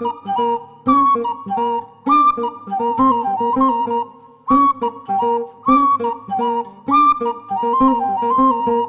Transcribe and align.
Thank 0.00 0.24
you. 8.68 8.81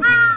啊。 0.00 0.27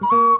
thank 0.00 0.12
you. 0.12 0.35